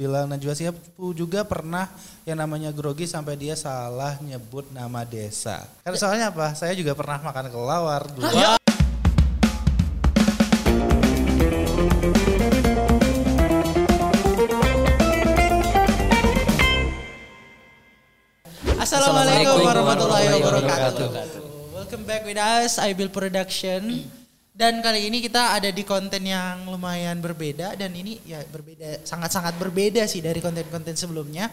[0.00, 0.80] bilang Najwa Shihab
[1.12, 1.84] juga pernah
[2.24, 5.68] yang namanya grogi sampai dia salah nyebut nama desa.
[5.84, 6.56] Kan soalnya apa?
[6.56, 8.24] Saya juga pernah makan kelawar dulu.
[18.80, 21.08] Assalamualaikum warahmatullahi wabarakatuh.
[21.76, 24.08] Welcome back with us, I Build Production.
[24.60, 29.56] Dan kali ini kita ada di konten yang lumayan berbeda dan ini ya berbeda sangat-sangat
[29.56, 31.48] berbeda sih dari konten-konten sebelumnya.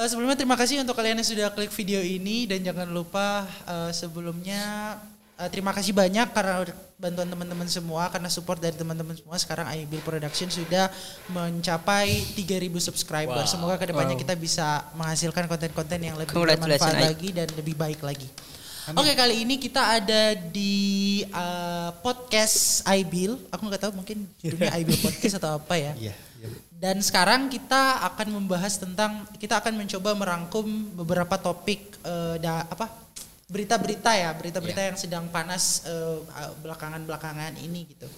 [0.00, 3.92] Eh, sebelumnya terima kasih untuk kalian yang sudah klik video ini dan jangan lupa eh,
[3.92, 4.96] sebelumnya
[5.36, 6.64] eh, terima kasih banyak karena
[6.96, 10.88] bantuan teman-teman semua karena support dari teman-teman semua sekarang I Build Production sudah
[11.28, 12.08] mencapai
[12.40, 13.44] 3000 subscriber.
[13.44, 18.32] Semoga ke depannya kita bisa menghasilkan konten-konten yang lebih bermanfaat lagi dan lebih baik lagi.
[18.90, 23.38] Oke kali ini kita ada di uh, podcast iBill.
[23.54, 25.94] Aku nggak tahu mungkin judulnya iBill podcast atau apa ya.
[25.94, 26.48] Iya, iya.
[26.82, 30.66] Dan sekarang kita akan membahas tentang kita akan mencoba merangkum
[30.98, 32.90] beberapa topik uh, da, apa
[33.46, 36.18] berita-berita ya, berita-berita yang sedang panas uh,
[36.58, 38.10] belakangan-belakangan ini gitu.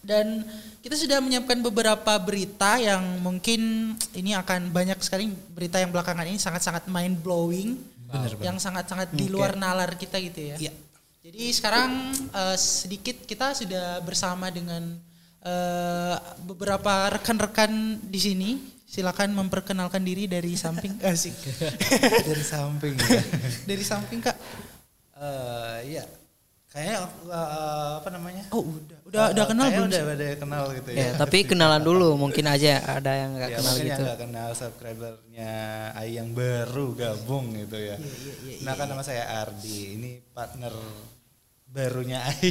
[0.00, 0.44] Dan
[0.80, 6.40] kita sudah menyiapkan beberapa berita yang mungkin ini akan banyak sekali berita yang belakangan ini
[6.40, 7.80] sangat-sangat mind blowing,
[8.42, 10.56] yang sangat-sangat di luar nalar kita gitu ya.
[10.58, 10.72] Iya.
[11.20, 11.90] Jadi sekarang
[12.32, 14.96] eh, sedikit kita sudah bersama dengan
[15.44, 18.50] eh, beberapa rekan-rekan di sini.
[18.90, 20.98] Silakan memperkenalkan diri dari samping.
[21.06, 21.38] Asik.
[22.26, 23.22] Dari samping ya.
[23.70, 24.34] dari samping kak.
[25.14, 26.04] Eh, iya.
[26.70, 26.98] Kayaknya
[27.30, 28.44] eh, apa namanya?
[28.50, 29.86] Oh udah, udah udah kenal belum?
[29.86, 30.06] Udah, sih?
[30.08, 30.96] udah kenal gitu ya.
[30.96, 33.90] Ya, tapi kenalan dulu mungkin aja ada yang nggak Ya, kenal mungkin gitu.
[33.90, 35.52] yang nggak kenal subscribernya
[35.92, 37.96] Ai yang baru gabung gitu ya.
[38.60, 40.70] nah kan nama saya Ardi, ini partner
[41.66, 42.50] barunya Ai.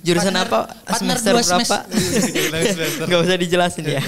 [0.00, 0.60] Jurusan Partner- apa?
[0.84, 1.78] partner Semester dua berapa?
[3.08, 4.00] Gak usah dijelasin ya.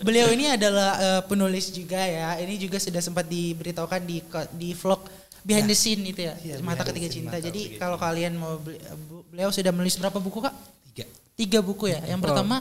[0.00, 2.38] Beliau ini adalah eh, penulis juga ya.
[2.38, 4.22] Ini juga sudah sempat diberitahukan di
[4.54, 5.02] di vlog
[5.42, 7.36] behind the scene itu ya, Iya, mata ketiga scene, cinta.
[7.36, 8.96] Mata Jadi Ketiga kalau kalian mau beli, eh,
[9.30, 10.54] beliau sudah menulis berapa buku kak?
[10.90, 11.04] Tiga.
[11.34, 12.00] Tiga buku ya.
[12.06, 12.56] Yang pertama,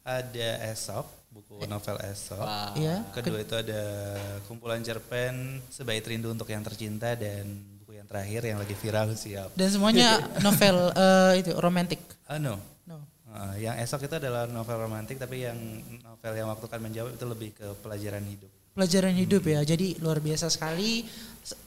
[0.00, 2.46] Ada Esop, buku novel Esop.
[2.74, 3.04] ya.
[3.12, 3.82] Kedua itu ada
[4.48, 7.46] kumpulan cerpen Sebaik Rindu untuk yang tercinta dan
[7.78, 9.52] buku yang terakhir yang lagi viral siap.
[9.54, 12.00] Dan semuanya novel eh, itu romantic.
[12.26, 12.58] Ah no.
[12.86, 13.02] No.
[13.30, 15.58] Ah, yang esok itu adalah novel romantik tapi yang
[16.02, 18.50] novel yang waktu kan menjawab itu lebih ke pelajaran hidup.
[18.74, 19.60] Pelajaran hidup ya.
[19.62, 21.02] Jadi luar biasa sekali.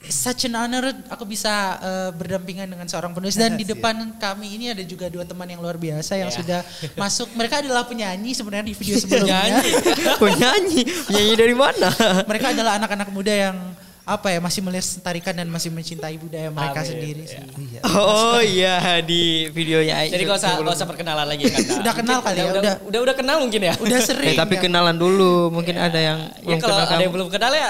[0.03, 4.65] Such an honor aku bisa eh, berdampingan dengan seorang penulis dan di depan kami ini
[4.69, 6.61] ada juga dua teman yang luar biasa yang sudah
[7.01, 7.27] masuk.
[7.33, 9.59] Mereka adalah penyanyi sebenarnya di video sebelumnya.
[10.23, 11.89] Penyanyi, penyanyi dari mana?
[12.23, 13.57] mereka adalah anak-anak muda yang
[14.03, 17.39] apa ya masih melestarikan dan masih mencintai budaya mereka Amin, sendiri ya.
[17.39, 17.43] sih.
[17.87, 20.03] Oh iya di videonya.
[20.05, 21.59] Jadi gak usah, gak usah perkenalan lagi kan?
[21.79, 22.75] Udah kenal kali ya, udah, udah.
[22.83, 23.73] udah, udah kenal mungkin ya?
[23.79, 24.35] Udah Eh, sering.
[24.35, 24.67] tapi ya.
[24.67, 27.15] kenalan dulu, mungkin ada yang Ya belum kalau kenal ada yang kamu.
[27.15, 27.69] belum kenal ya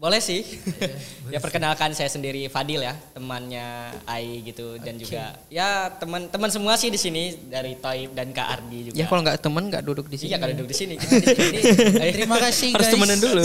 [0.00, 0.40] boleh sih.
[1.34, 6.88] ya perkenalkan saya sendiri Fadil ya, temannya Ai gitu dan juga ya teman-teman semua sih
[6.88, 8.96] di sini dari Toib dan Kak Ardi juga.
[8.96, 10.32] Ya kalau nggak temen nggak duduk di sini.
[10.32, 10.94] Iya kalau duduk di sini.
[10.96, 11.60] Kita di sini.
[12.16, 12.94] Terima kasih Harus guys.
[12.96, 13.44] temenan dulu.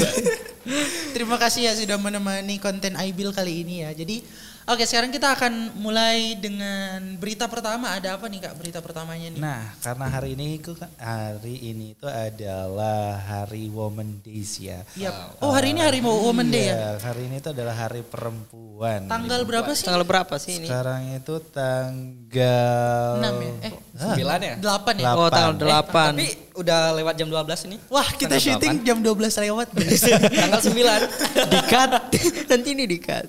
[1.16, 3.92] Terima kasih ya sudah menemani konten iBill kali ini ya.
[3.92, 4.24] Jadi
[4.66, 7.94] oke sekarang kita akan mulai dengan berita pertama.
[7.94, 9.40] Ada apa nih kak berita pertamanya nih?
[9.40, 14.82] Nah, karena hari ini itu kan- hari ini itu adalah Hari Women Days ya.
[14.94, 15.12] Iya.
[15.40, 16.76] Oh hari ini hari Women Day ya.
[16.76, 19.06] Iya, hari ini itu adalah Hari Perempuan.
[19.06, 19.86] Tanggal berapa sih?
[19.86, 20.68] Tanggal berapa sih ini?
[20.68, 23.54] Sekarang itu tanggal 6 ya?
[23.66, 24.56] Eh Sembilan ya?
[24.60, 25.06] 8 ya?
[25.16, 25.62] Oh tanggal Delapan.
[25.62, 26.12] delapan.
[26.16, 27.78] Tapi udah lewat jam 12 ini.
[27.92, 29.68] Wah kita Tanggal syuting jam 12 lewat.
[30.42, 31.52] Tanggal 9.
[31.52, 31.90] Dikat.
[32.52, 33.26] Nanti ini dikat.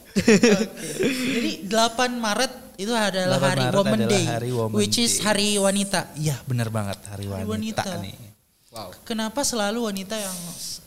[1.11, 5.13] Jadi 8 Maret itu adalah 8 hari Maret Women adalah Day, hari Women which is
[5.25, 6.13] hari wanita.
[6.17, 8.03] Iya, benar banget Hari Hari Wanita, wanita.
[8.05, 8.26] nih.
[8.77, 8.93] Wow.
[9.09, 10.37] Kenapa selalu wanita yang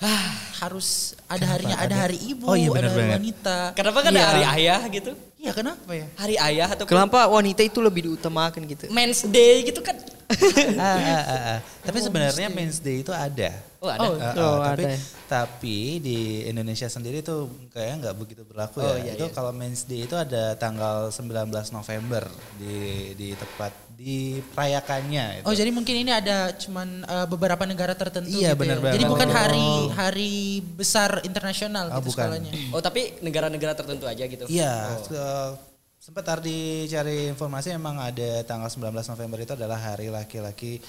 [0.06, 0.30] ah,
[0.62, 3.58] harus ada harinya, ada, Ada- hari ibu, Oh iya, ada benar hari wanita.
[3.74, 4.22] Kenapa kan Iya.
[4.22, 5.12] ada hari ayah gitu?
[5.40, 6.06] Iya kenapa ya?
[6.14, 8.86] Hari ayah atau Kenapa wanita itu lebih diutamakan gitu?
[8.94, 9.98] Men's Day gitu kan?
[10.78, 11.60] Ah, ah, ah, ah.
[11.82, 13.50] Tapi sebenarnya Men's Day itu ada.
[13.79, 14.03] Oh ada.
[14.03, 14.96] Oh, Ah, ah, Oh, tapi, ada.
[15.26, 18.99] tapi di Indonesia sendiri tuh kayaknya nggak begitu berlaku Oh, ya.
[19.02, 19.31] iya, itu iya.
[19.31, 22.76] kalau Men's Day itu ada tanggal 19 November di
[23.16, 25.40] di tepat di perayakannya.
[25.40, 25.46] Itu.
[25.47, 28.81] Oh jadi mungkin ini ada cuman uh, beberapa negara tertentu Iya, gitu benar ya.
[28.81, 28.96] banget.
[28.96, 29.35] Jadi bukan Oh.
[29.35, 30.34] hari hari
[30.73, 32.35] besar internasional Oh, gitu bukan.
[32.35, 32.52] skalanya.
[32.75, 34.43] Oh tapi negara-negara tertentu aja gitu?
[34.47, 35.03] Iya, Oh.
[35.03, 35.55] se-
[35.99, 40.79] sempat Ardi cari informasi memang ada tanggal 19 November itu adalah hari laki-laki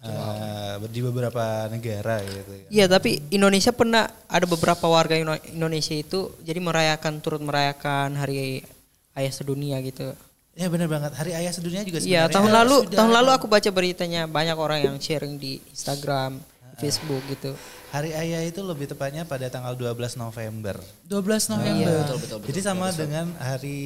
[0.00, 2.66] eh, di beberapa negara gitu ya.
[2.70, 8.64] Iya tapi Indonesia pernah ada beberapa warga Indo- Indonesia itu jadi merayakan turut merayakan hari
[9.12, 10.16] ayah sedunia gitu.
[10.50, 11.14] Ya benar banget.
[11.14, 14.82] Hari Ayah sedunia juga Iya, tahun lalu sudah tahun lalu aku baca beritanya banyak orang
[14.82, 16.42] yang sharing di Instagram,
[16.76, 17.54] Facebook gitu.
[17.90, 20.78] Hari Ayah itu lebih tepatnya pada tanggal 12 November.
[21.06, 21.96] 12 November.
[22.02, 22.38] Betul betul.
[22.50, 23.78] Jadi sama dengan hari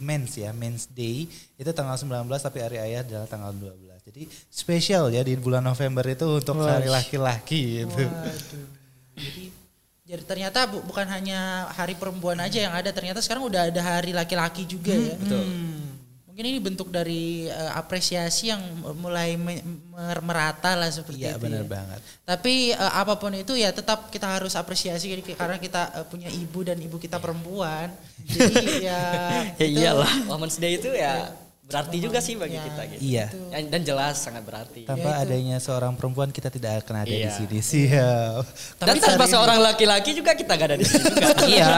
[0.00, 3.97] Mens ya, Mens Day itu tanggal 19 tapi hari Ayah adalah tanggal 12.
[4.08, 8.08] Jadi spesial ya di bulan November itu untuk hari laki-laki gitu.
[8.08, 8.66] Waduh.
[9.14, 9.44] Jadi
[10.08, 14.16] jadi ternyata bu- bukan hanya hari perempuan aja yang ada, ternyata sekarang udah ada hari
[14.16, 15.12] laki-laki juga ya.
[15.14, 15.44] Betul.
[16.24, 18.62] Mungkin ini bentuk dari eh, apresiasi yang
[18.96, 19.60] mulai me-
[19.92, 21.44] mer- merata lah seperti Iya itu.
[21.44, 21.68] benar ya.
[21.68, 22.00] banget.
[22.24, 26.64] Tapi eh, apa pun itu ya tetap kita harus apresiasi karena kita eh, punya ibu
[26.64, 27.92] dan ibu kita perempuan.
[28.24, 29.02] Jadi ya
[29.60, 30.08] Ya itu- iyalah.
[30.32, 31.36] Women's Day itu ya
[31.68, 32.64] berarti juga sih bagi Ya.
[32.64, 33.00] kita gitu.
[33.04, 33.26] Iya.
[33.52, 34.88] Dan, dan jelas sangat berarti.
[34.88, 37.30] Tanpa adanya seorang perempuan kita tidak akan ada di Iya.
[37.30, 38.42] sini siap.
[38.80, 41.34] Dan tanpa seorang laki-laki juga kita gak ada di sini juga.
[41.52, 41.68] Iya.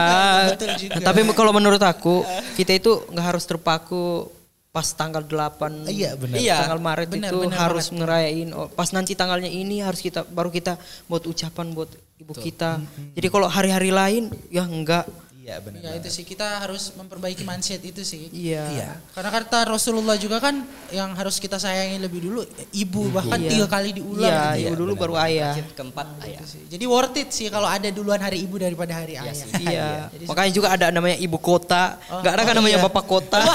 [0.55, 0.95] Betul juga.
[1.03, 2.23] Tapi kalau menurut aku
[2.55, 4.31] kita itu nggak harus terpaku
[4.71, 6.39] pas tanggal 8 Iya, benar.
[6.39, 6.57] Iya.
[6.63, 10.47] tanggal Maret Benar, itu benar harus ngerayain oh, pas nanti tanggalnya ini harus kita baru
[10.47, 10.79] kita
[11.11, 12.79] buat ucapan buat ibu kita.
[13.11, 15.03] Jadi kalau hari-hari lain ya enggak.
[15.51, 15.79] Iya benar.
[15.83, 18.31] Ya itu sih kita harus memperbaiki mindset itu sih.
[18.31, 18.95] Iya.
[19.11, 20.63] Karena kata Rasulullah juga kan
[20.95, 23.51] yang harus kita sayangi lebih dulu ibu bahkan Iya.
[23.51, 24.31] tiga kali diulang.
[24.31, 24.63] Iya, gitu.
[24.71, 25.53] ibu dulu baru ayah.
[25.75, 26.39] Keempat ayah.
[26.47, 26.63] sih.
[26.71, 29.35] Jadi worth it sih kalau ada duluan hari ibu daripada hari ayah.
[29.59, 29.89] Iya.
[30.23, 31.99] Makanya juga ada namanya ibu kota.
[32.07, 32.85] Enggak ada kan namanya iya.
[32.87, 33.39] bapak kota.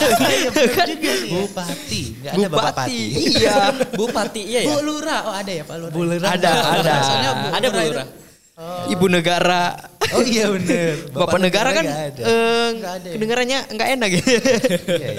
[1.26, 3.00] Bupati, nggak ada bapak pati.
[3.40, 3.56] Iya.
[3.98, 4.68] Bupati iya ya.
[4.68, 5.94] Bu Lurah, oh ada ya Pak Lurah.
[5.96, 6.30] Bu Lurah.
[6.36, 6.92] Ada, ada.
[7.00, 8.06] Soalnya Bu Ada Bu Lurah
[8.56, 8.88] Lurah.
[8.88, 9.76] Ibu negara.
[10.16, 10.96] Oh iya benar.
[11.12, 12.22] Bapak, negara kan nggak ada.
[12.24, 13.12] eh, Nggak ada ya?
[13.12, 14.28] kedengarannya enggak enak gitu.
[14.32, 14.40] Iya,
[14.88, 15.12] iya.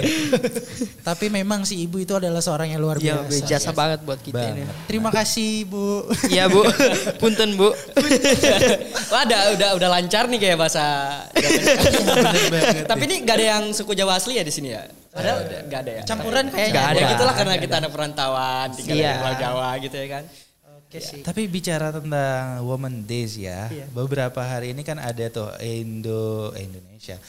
[1.06, 3.46] Tapi memang si ibu itu adalah seorang yang luar Iya, biasa.
[3.46, 4.66] jasa banget buat kita ini.
[4.84, 6.10] Terima kasih Bu.
[6.26, 6.66] Iya, Bu.
[7.22, 7.70] Punten, Bu.
[9.08, 10.84] Wah, ada udah udah lancar nih kayak bahasa.
[12.84, 14.82] Tapi ini gak ada yang suku Jawa asli ya di sini ya?
[15.14, 15.38] Padahal
[15.68, 16.02] gak ada ya.
[16.02, 16.72] Campuran kayaknya.
[16.74, 17.12] Nggak Ya ada.
[17.14, 19.06] gitulah karena kita anak perantauan tinggal Iya.
[19.06, 20.24] di Pulau Jawa gitu ya kan.
[20.88, 21.20] Sih.
[21.20, 27.20] Tapi bicara tentang Women Days ya, beberapa hari ini kan ada tuh Indo eh, Indonesia.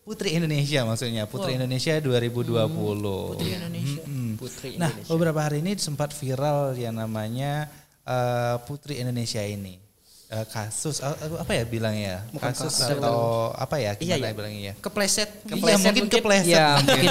[0.00, 3.36] Putri Indonesia maksudnya, Putri Indonesia 2020.
[3.36, 4.02] Putri Indonesia.
[4.40, 7.68] Putri Nah, beberapa hari ini sempat viral yang namanya
[8.08, 9.85] eh, Putri Indonesia ini.
[10.26, 12.18] Eh, kasus eh, apa ya bilangnya?
[12.42, 13.94] kasus atau apa ya?
[13.94, 14.34] Gimana Iya, iya.
[14.34, 14.74] bilangnya ya?
[14.82, 15.30] Kepleset.
[15.46, 16.50] Iya, mungkin kepleset.
[16.50, 17.10] Iya, mungkin.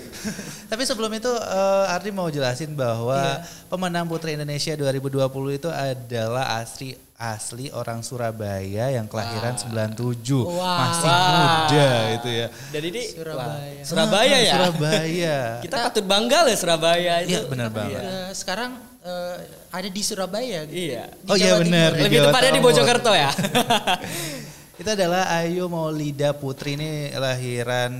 [0.72, 5.20] Tapi sebelum itu eh, Ardi mau jelasin bahwa pemenang Putri Indonesia 2020
[5.60, 10.00] itu adalah asli asli orang Surabaya yang kelahiran 97.
[10.40, 10.64] Wah.
[10.80, 11.28] Masih Wah.
[11.36, 12.46] muda itu ya.
[12.72, 13.52] Dan ini Surabaya.
[13.52, 14.52] wah, Surabaya ya.
[14.56, 15.38] Surabaya.
[15.60, 17.36] Kita patut bangga loh Surabaya itu.
[17.36, 18.00] Iya, benar banget.
[18.00, 18.70] Udah sekarang
[19.04, 19.36] eh,
[19.72, 20.94] ada di Surabaya gitu.
[20.94, 21.04] Iya.
[21.12, 21.90] Di Oh iya benar.
[21.96, 22.60] Lebih Jawa tepatnya di.
[22.62, 23.30] Bojokerto ya.
[24.80, 27.92] Itu adalah Ayu Maulida Putri ini lahiran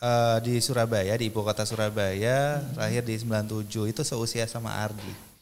[0.00, 3.92] eh, di Surabaya, di ibu kota Surabaya, lahir di 97.
[3.92, 5.32] Itu seusia sama Ardi.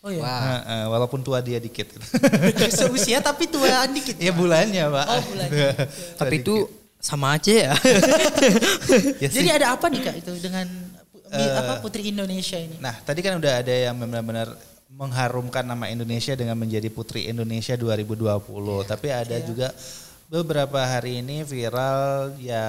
[0.00, 0.24] Oh iya.
[0.24, 0.40] Wah.
[0.64, 1.92] Nah, walaupun tua dia dikit.
[2.80, 4.16] Seusia tapi tuaan dikit.
[4.16, 5.06] ya bulannya, Pak.
[5.12, 5.70] Oh, bulannya.
[6.20, 6.56] Tapi itu
[6.96, 7.72] sama aja ya.
[9.20, 9.52] Ya Jadi sih.
[9.52, 10.64] ada apa nih Kak itu dengan
[11.30, 12.76] mi- apa Putri Indonesia ini?
[12.82, 14.50] Nah, tadi kan udah ada yang benar-benar
[14.90, 18.82] mengharumkan nama Indonesia dengan menjadi Putri Indonesia 2020.
[18.82, 19.70] Tapi ada juga
[20.30, 22.62] beberapa hari ini viral ya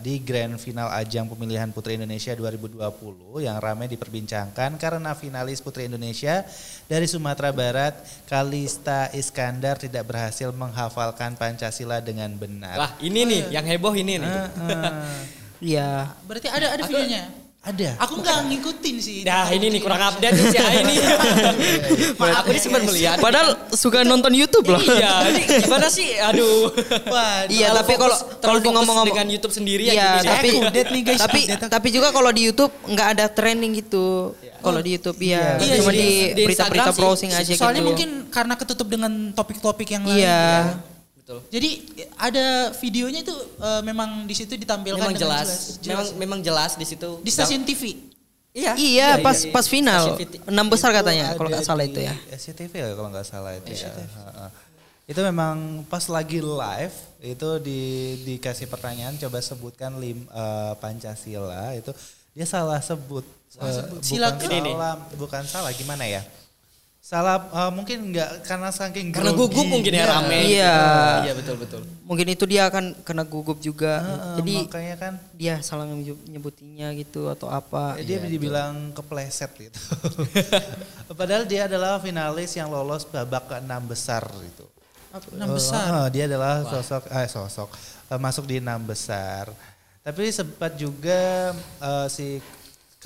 [0.00, 6.40] di grand final ajang pemilihan Putri Indonesia 2020 yang ramai diperbincangkan karena finalis Putri Indonesia
[6.88, 7.92] dari Sumatera Barat
[8.24, 12.80] Kalista Iskandar tidak berhasil menghafalkan Pancasila dengan benar.
[12.80, 14.28] Wah, ini nih yang heboh ini nih.
[14.28, 15.20] Heeh.
[15.56, 16.12] Iya.
[16.24, 17.45] Berarti ada ada videonya.
[17.66, 17.90] Ada.
[17.98, 19.18] Aku nggak ngikutin sih.
[19.22, 20.96] Nah, ini nih kurang update nih si Ai ini.
[22.38, 23.16] Aku ini sempat melihat.
[23.18, 24.78] Padahal suka nonton YouTube loh.
[24.78, 26.14] Iya, ini gimana sih?
[26.16, 26.70] Aduh.
[27.04, 27.50] Waduh.
[27.50, 31.02] Iya, tapi kalau terlalu kalau fokus ngomong-ngomong dengan YouTube sendiri ya Iya, tapi update nih,
[31.02, 31.20] guys.
[31.20, 31.68] tapi Update.
[31.68, 34.32] tapi juga kalau di YouTube nggak ada trending gitu.
[34.56, 36.98] Kalau di YouTube iya, Iya cuma sih, di di berita-berita sih.
[36.98, 37.88] browsing aja Soalnya gitu.
[37.92, 40.22] mungkin karena ketutup dengan topik-topik yang lain.
[40.22, 40.46] Iya.
[41.26, 41.34] Ya.
[41.34, 41.38] Betul.
[41.50, 41.70] Jadi
[42.16, 42.46] ada
[42.78, 45.78] videonya itu eh, memang di situ ditampilkan Memang dengan jelas.
[45.78, 45.86] jelas.
[45.86, 47.18] Memang memang jelas di situ.
[47.18, 47.98] di stasiun TV.
[48.56, 48.72] Iya.
[48.72, 49.52] Iya, pas iya.
[49.52, 50.16] pas final.
[50.48, 52.14] Enam besar katanya Itu kalau nggak salah itu ya.
[52.32, 53.90] SCTV ya kalau nggak salah itu ya.
[53.92, 54.48] Heeh.
[55.06, 57.80] Itu memang pas lagi live itu di
[58.24, 61.92] dikasih pertanyaan coba sebutkan lim, eh, Pancasila itu
[62.32, 63.22] dia salah sebut.
[63.56, 64.00] Eh, sebut.
[64.00, 64.72] bukan Sila- Ini nih.
[64.72, 66.22] salah, bukan salah gimana ya?
[67.06, 69.54] Salah eh, mungkin nggak karena saking Karena grogi.
[69.54, 70.10] gugup mungkin ya Iya.
[70.10, 70.38] rame.
[70.42, 70.74] Iya.
[71.22, 71.80] Iya betul betul.
[72.02, 74.02] Mungkin itu dia akan kena gugup juga.
[74.02, 77.94] Heeh, Jadi makanya kan dia salah nyebut- nyebutinya gitu atau apa.
[78.02, 79.78] Ya, dia dibilang kepleset gitu.
[81.14, 84.66] Padahal dia adalah finalis yang lolos babak ke enam besar gitu.
[85.30, 85.86] Enam besar.
[85.86, 87.70] eh, dia adalah sosok eh sosok
[88.10, 89.46] eh, masuk di enam besar.
[90.02, 92.42] Tapi sempat juga eh, si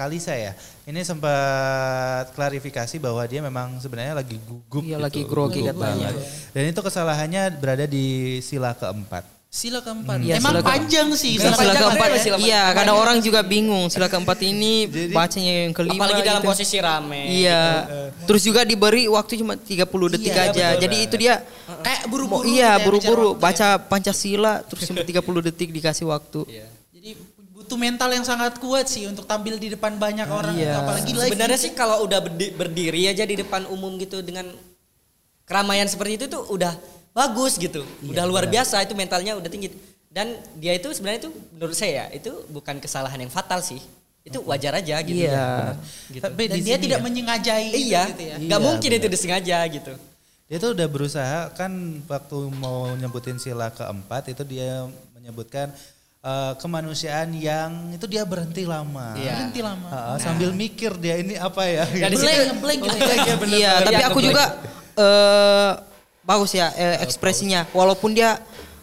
[0.00, 4.80] Kalisa ya, ini sempat klarifikasi bahwa dia memang sebenarnya lagi gugup.
[4.80, 6.09] Iya, gitu, lagi grogi gugup katanya.
[6.09, 6.25] banget.
[6.50, 8.07] Dan itu kesalahannya berada di
[8.40, 9.28] sila keempat.
[9.47, 10.23] Sila keempat.
[10.23, 11.35] Iya, Emang sila ke- panjang sih.
[11.35, 12.21] Sila, panjang keempat, ya?
[12.23, 13.90] sila iya, kadang orang juga bingung.
[13.90, 16.00] Sila keempat ini Jadi- bacanya yang kelima.
[16.00, 16.50] Apalagi dalam gitu.
[16.54, 17.23] posisi rame.
[17.35, 17.62] Iya.
[18.25, 20.66] Terus juga diberi waktu cuma 30 detik Iya, aja.
[20.71, 21.35] betul Jadi itu dia
[21.83, 22.47] Kayak buru-buru.
[22.47, 23.38] iya gitu ya, buru-buru ya.
[23.42, 26.40] baca Pancasila terus cuma 30 detik dikasih waktu.
[26.47, 26.66] Iya.
[26.95, 27.11] Jadi
[27.71, 30.59] butuh mental yang sangat kuat sih untuk tampil di depan banyak orang.
[30.59, 30.83] Iya.
[30.83, 31.31] Apalagi live.
[31.31, 34.50] Sebenarnya sih kalau udah berdi- berdiri aja di depan umum gitu dengan
[35.47, 36.75] keramaian seperti itu tuh udah
[37.15, 37.87] bagus gitu.
[38.03, 39.71] udah luar biasa itu mentalnya udah tinggi.
[40.11, 43.79] Dan dia itu sebenarnya itu menurut saya ya, itu bukan kesalahan yang fatal sih.
[44.27, 45.31] Itu wajar aja gitu.
[45.31, 45.79] Iya.
[46.11, 46.27] Gitu.
[46.27, 48.37] Tapi Dan di dia tidak ya, menyengajai Iya, gitu ya.
[48.43, 49.15] nggak Iya, mungkin itu benar.
[49.15, 49.95] disengaja gitu.
[50.50, 51.71] dia tuh udah berusaha kan
[52.11, 54.83] waktu mau nyebutin sila keempat itu dia
[55.15, 55.71] menyebutkan
[56.21, 59.17] eh, kemanusiaan yang itu dia berhenti lama.
[59.17, 59.33] Iya.
[59.41, 59.89] Berhenti lama.
[59.89, 61.85] Ha, sambil mikir dia ini apa ya?
[61.89, 63.15] Ya, di Blank, situ- blank gitu ya.
[63.47, 64.45] Iya, tapi aku juga
[64.95, 65.71] eh
[66.21, 67.65] bagus ya eh, ekspresinya.
[67.73, 68.37] Walaupun dia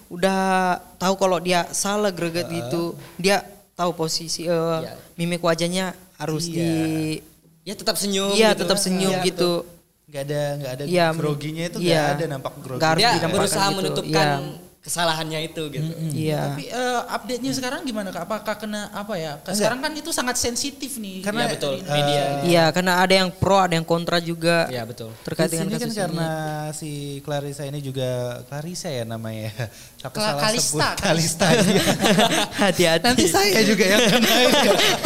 [0.07, 4.93] udah tahu kalau dia salah greget gitu, dia tahu posisi eh, Iya.
[5.13, 6.55] mimik wajahnya harus Iya.
[6.55, 6.69] di
[7.67, 8.63] Ya tetap senyum Iya, gitu.
[8.63, 9.51] tetap senyum Iya, gitu.
[10.07, 11.99] Nggak ada nggak ada Iya, groginya itu iya.
[11.99, 12.79] nggak ada nampak grogi.
[12.79, 13.77] Dia berusaha gitu.
[13.77, 14.66] menutupkan Iya.
[14.87, 15.91] Kesalahannya itu gitu.
[16.09, 16.55] Iya.
[16.55, 18.23] Tapi eh, update-nya sekarang gimana Kak?
[18.23, 19.35] Apakah kena apa ya?
[19.43, 21.19] Sekarang kan itu sangat sensitif nih.
[21.19, 21.73] Karena Iya, betul.
[21.77, 22.23] eh, Media.
[22.41, 24.71] Iya, karena ada yang pro, ada yang kontra juga.
[24.71, 25.11] Iya, betul.
[25.21, 26.71] Terkait dengan kan kasus karena ini.
[26.73, 28.09] si Clarissa ini juga
[28.47, 29.51] Clarissa ya namanya.
[30.01, 31.47] Aku Kla- salah Kalista, sebut Kalista.
[31.51, 31.83] iya.
[32.63, 33.03] Hati-hati.
[33.03, 34.31] Nanti saya juga yang kena.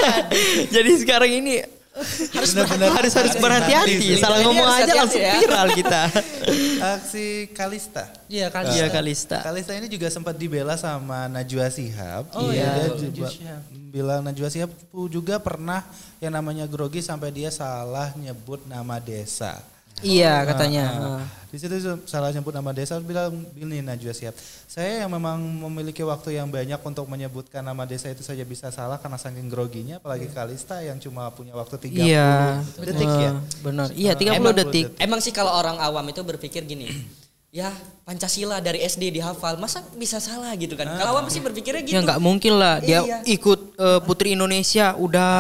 [0.76, 1.81] Jadi sekarang ini
[2.36, 4.16] harus benar-benar harus harus berhati-hati.
[4.16, 5.34] Salah Ini ngomong harus aja hati-hati langsung ya.
[5.44, 6.02] viral kita.
[6.96, 8.04] Aksi Kalista.
[8.32, 8.48] Iya.
[8.48, 9.38] Iya Kalista.
[9.44, 12.32] Kalista ini juga sempat dibela sama Najwa Shihab.
[12.32, 13.62] Oh Dia iya, juga Najwa Shihab.
[13.92, 14.72] bilang Najwa Shihab
[15.12, 15.84] juga pernah
[16.24, 19.60] yang namanya grogi sampai dia salah nyebut nama desa.
[20.00, 20.84] Iya katanya.
[20.94, 24.34] Nah, di situ salah nyebut nama desa bilang ini Najwa Shihab.
[24.66, 28.96] Saya yang memang memiliki waktu yang banyak untuk menyebutkan nama desa itu saja bisa salah
[28.96, 32.32] karena saking groginya apalagi Kalista yang cuma punya waktu 30 Iya.
[32.80, 33.30] detik ya.
[33.30, 33.88] Eh, Benar.
[33.92, 34.86] Iya 30 Emang- detik.
[34.98, 36.88] Emang sih kalau orang awam itu berpikir gini,
[37.54, 37.70] ya
[38.02, 40.88] Pancasila dari SD dihafal, masa bisa salah gitu kan?
[40.90, 41.94] Kalau awam sih berpikirnya gitu.
[41.94, 43.18] Ya nggak mungkin lah dia Iya.
[43.28, 45.32] ikut eh, Putri Indonesia udah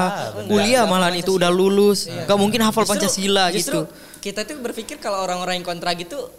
[0.45, 2.05] kuliah malahan itu udah lulus.
[2.05, 4.10] Nggak mungkin hafal Justru- Pancasila justru gitu.
[4.21, 6.29] Kita tuh berpikir kalau orang-orang yang kontra gitu,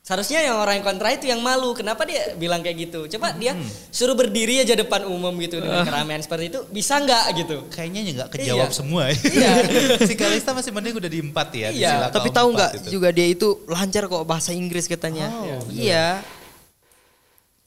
[0.00, 1.74] seharusnya yang orang yang kontra itu yang malu.
[1.74, 3.10] Kenapa dia bilang kayak gitu?
[3.10, 3.66] Coba dia Hmm.
[3.90, 7.56] suruh berdiri aja depan umum gitu dengan keramaian seperti itu, bisa nggak gitu?
[7.68, 8.72] Kayaknya nggak kejawab Iya.
[8.72, 9.14] semua ya.
[10.08, 11.68] si Kalista masih mending udah di empat ya.
[11.68, 15.26] di Iya, sila Tapi tahu nggak juga dia itu lancar kok bahasa Inggris katanya.
[15.68, 16.22] iya.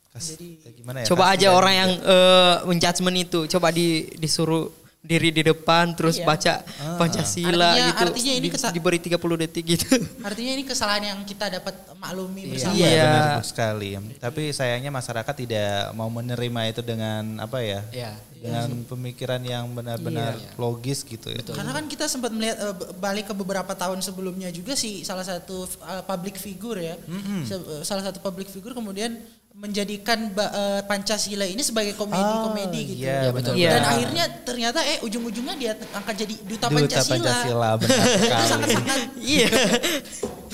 [0.10, 1.06] Kas- ya gimana ya?
[1.06, 6.28] Coba aja orang yang eh, menjudgment itu, coba di disuruh diri di depan terus Iya.
[6.28, 6.54] baca
[7.00, 8.04] Pancasila Artinya- gitu.
[8.04, 9.88] artinya ini Di- kesa- diberi 30 detik gitu.
[10.28, 12.76] Artinya ini kesalahan yang kita dapat maklumi bersama.
[12.76, 13.04] Iya, Iya.
[13.08, 13.90] benar sekali.
[14.18, 17.80] Tapi sayangnya masyarakat tidak mau menerima itu dengan apa ya?
[17.90, 18.12] Iya.
[18.40, 21.44] Dengan pemikiran yang benar-benar logis gitu ya.
[21.44, 25.24] Karena kan kita sempat melihat eh, b- balik ke beberapa tahun sebelumnya juga sih salah
[25.24, 26.96] satu eh, public figure ya,
[27.44, 29.16] Se- eh, salah satu public figure kemudian
[29.60, 33.04] menjadikan ba- eh, Pancasila ini sebagai komedi-komedi Oh, gitu.
[33.04, 33.54] iya, Iya, betul.
[33.54, 33.70] Iya.
[33.70, 37.20] Dan akhirnya ternyata eh ujung-ujungnya dia angkat jadi duta, Duta Pancasila.
[37.20, 38.48] Pancasila benar Itu sekali.
[38.48, 39.50] sangat-sangat Iya.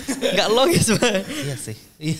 [0.05, 1.13] Nggak logis Pak.
[1.23, 1.75] Iya sih.
[1.95, 2.17] Iya.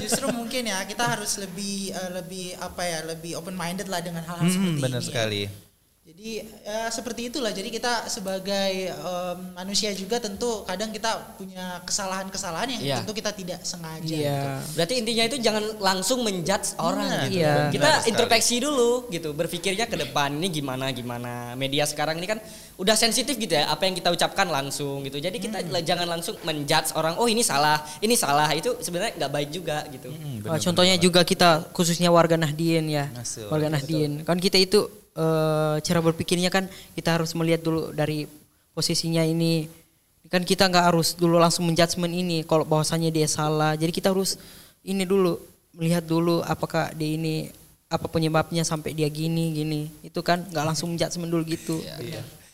[0.00, 4.22] justru mungkin ya kita harus lebih eh, lebih apa ya lebih open minded lah dengan
[4.22, 5.04] hal-hal Hmm, seperti benar ini.
[5.04, 5.10] ya.
[5.10, 5.42] sekali.
[6.18, 7.54] Jadi ya, seperti itulah.
[7.54, 12.96] Jadi kita sebagai em, manusia juga tentu kadang kita punya kesalahan-kesalahan yang Iya.
[12.98, 14.02] tentu kita tidak sengaja.
[14.02, 14.58] Iya.
[14.74, 17.38] Berarti intinya itu jangan langsung menjudge orang gitu.
[17.38, 17.70] Iya.
[17.70, 18.10] Kita Benar sekali.
[18.10, 21.54] introspeksi dulu gitu, berpikirnya ke depan ini gimana gimana.
[21.54, 22.42] Media sekarang ini kan
[22.82, 25.22] udah sensitif gitu ya, apa yang kita ucapkan langsung gitu.
[25.22, 25.70] Jadi kita Hmm.
[25.86, 28.50] jangan langsung menjudge orang, oh ini salah, ini salah.
[28.58, 30.10] Itu sebenarnya nggak baik juga gitu.
[30.10, 33.06] Hmm, Uh, contohnya juga kita khususnya warga Nahdien ya.
[33.14, 33.54] Masuk.
[33.54, 34.26] Warga Nahdien.
[34.26, 34.82] Kan kita itu
[35.18, 38.30] eh, cara berpikirnya kan kita harus melihat dulu dari
[38.72, 39.66] posisinya ini.
[40.30, 43.74] Kan kita nggak harus dulu langsung menjudgment ini kalau bahwasannya dia salah.
[43.74, 44.38] Jadi kita harus
[44.86, 45.40] ini dulu
[45.74, 47.50] melihat dulu apakah dia ini
[47.88, 49.80] apa penyebabnya sampai dia gini gini.
[50.04, 51.80] Itu kan nggak langsung menjudgment dulu gitu.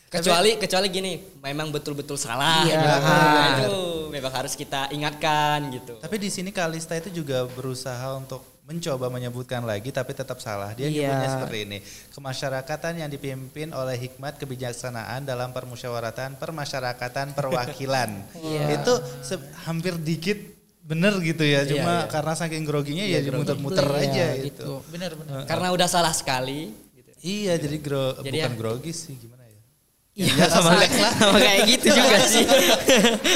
[0.07, 2.71] Kecuali kecuali gini, memang betul-betul salah Iya.
[2.71, 2.87] gitu.
[2.87, 3.03] Ah.
[3.03, 3.75] Nah, itu
[4.15, 5.99] memang harus kita ingatkan gitu.
[5.99, 10.73] Tapi di sini Kalista itu juga berusaha untuk mencoba menyebutkan lagi tapi tetap salah.
[10.73, 11.05] Dia Iya.
[11.05, 11.77] nyebutnya seperti ini.
[12.09, 18.09] Kemasyarakatan yang dipimpin oleh hikmat kebijaksanaan dalam permusyawaratan, permasyarakatan, perwakilan.
[18.41, 18.81] Iya.
[18.81, 20.41] Itu se- hampir dikit
[20.81, 21.61] bener gitu ya.
[21.63, 22.09] Cuma iya.
[22.09, 24.45] karena saking groginya ya muter-muter Iya, aja gitu.
[24.49, 24.71] gitu.
[24.89, 25.45] Benar-benar.
[25.45, 27.09] Karena udah salah sekali gitu.
[27.21, 29.44] Iya, jadi gro Jadi bukan ya- grogi sih gimana ya?
[30.15, 32.47] Iya sama, sama kayak gitu juga sih.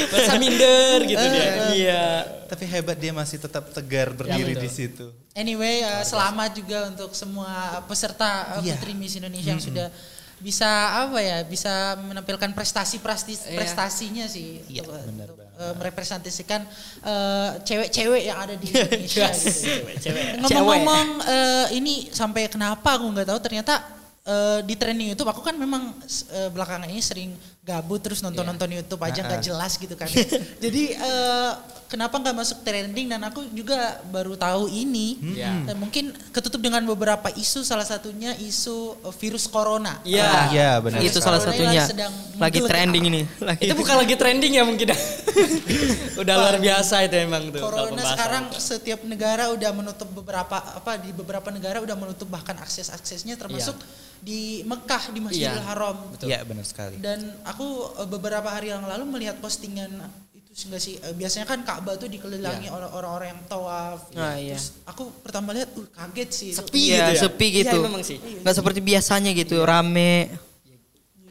[0.08, 1.48] Masa minder gitu dia.
[1.76, 2.04] Iya.
[2.48, 4.64] Tapi hebat dia masih tetap tegar berdiri betul.
[4.64, 5.06] di situ.
[5.36, 8.80] Anyway, uh, selamat juga untuk semua peserta uh, Iya.
[8.80, 9.92] Putri Miss Indonesia yang sudah
[10.40, 13.60] bisa apa ya, bisa menampilkan prestasi prestasi Iya.
[13.60, 15.28] prestasinya sih Iya, untuk, benar
[15.60, 16.64] uh, merepresentasikan
[17.04, 19.84] uh, cewek-cewek yang ada di Indonesia gitu.
[20.00, 20.40] Cewek.
[20.40, 25.56] Ngomong-ngomong uh, ini sampai kenapa aku nggak tahu ternyata uh, di trending YouTube aku kan
[25.56, 30.08] memang uh, belakangan ini sering gabut terus nonton-nonton YouTube aja nggak jelas gitu kan.
[30.64, 31.52] Jadi uh,
[31.86, 35.20] kenapa nggak masuk trending dan aku juga baru tahu ini.
[35.36, 35.68] Iya.
[35.68, 40.00] Dan mungkin ketutup dengan beberapa isu salah satunya isu uh, virus corona.
[40.06, 40.24] Iya.
[40.24, 40.98] Ah, Iya, benar.
[41.04, 41.84] itu salah satunya.
[41.84, 43.22] lagi sedang Lagi trending ini.
[43.44, 43.62] Lagi.
[43.68, 44.88] Itu bukan lagi trending ya mungkin.
[46.22, 47.60] Udah luar biasa itu emang tuh.
[47.60, 52.88] Corona sekarang setiap negara udah menutup beberapa apa di beberapa negara udah menutup bahkan akses
[52.88, 53.76] aksesnya termasuk
[54.20, 55.64] di Mekah di Masjidil Iya.
[55.64, 55.96] Haram.
[56.20, 57.00] Iya, benar sekali.
[57.00, 57.64] Dan aku
[57.96, 59.88] eh, beberapa hari yang lalu melihat postingan
[60.30, 62.76] itu sih nggak sih eh, biasanya kan Ka'bah tuh dikelilingi Iya.
[62.76, 64.12] oleh orang-orang yang tawaf.
[64.12, 64.60] Ah, iya.
[64.60, 66.50] Terus aku pertama lihat uh, kaget sih.
[66.52, 67.20] Sepi Iya, gitu ya.
[67.24, 67.76] sepi gitu.
[67.76, 68.18] Iya memang sih.
[68.20, 70.28] Nggak seperti biasanya gitu, rame.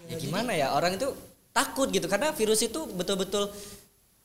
[0.10, 1.06] Ya gimana ya orang itu
[1.50, 3.50] takut gitu karena virus itu betul-betul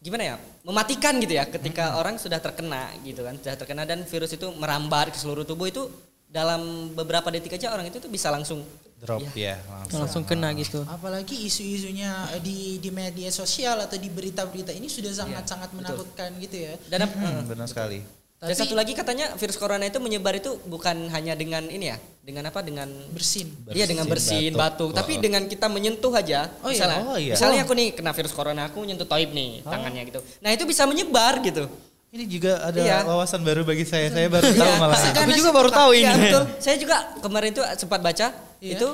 [0.04, 0.34] gimana ya
[0.68, 5.08] mematikan gitu ya ketika orang sudah terkena gitu kan sudah terkena dan virus itu merambat
[5.08, 5.88] ke seluruh tubuh itu
[6.28, 8.60] dalam beberapa detik aja orang itu tuh bisa langsung
[9.04, 10.00] Drop ya, langsung.
[10.00, 10.80] Langsung kena gitu.
[10.88, 16.32] Apalagi isu-isunya eh, di di media sosial atau di berita-berita ini sudah Iya, sangat-sangat menakutkan
[16.40, 16.72] gitu ya.
[16.88, 18.00] dan Hmm, benar sekali.
[18.40, 22.48] dan satu lagi katanya virus corona itu menyebar itu bukan hanya dengan ini ya dengan
[22.48, 23.52] apa dengan Bersin.
[23.68, 26.48] Iya dengan bersin, batuk, tapi dengan kita menyentuh aja.
[26.64, 26.80] Oh iya.
[26.80, 27.34] misalnya, Oh iya.
[27.36, 30.20] misalnya aku nih kena virus corona, aku nyentuh toib nih tangannya gitu.
[30.40, 31.68] Nah itu bisa menyebar gitu.
[32.14, 32.98] Ini juga ada Iya.
[33.04, 34.08] wawasan baru bagi saya.
[34.08, 34.96] Saya baru tahu malah.
[35.12, 36.22] Karena Aku juga baru tahu Iya ini.
[36.24, 36.42] betul.
[36.56, 38.26] Saya juga kemarin tuh sempat baca
[38.62, 38.72] Iya.
[38.80, 38.88] itu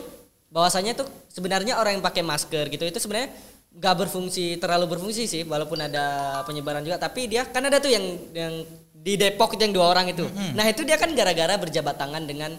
[0.51, 3.31] bahwasanya tuh sebenarnya orang yang pakai masker gitu itu sebenarnya
[3.71, 6.03] nggak berfungsi terlalu berfungsi sih walaupun ada
[6.43, 8.03] penyebaran juga tapi dia kan ada tuh yang
[8.35, 10.27] yang di Depok itu yang dua orang itu.
[10.59, 12.51] Nah itu dia kan gara-gara berjabat tangan dengan